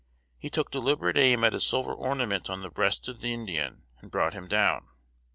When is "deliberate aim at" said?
0.71-1.53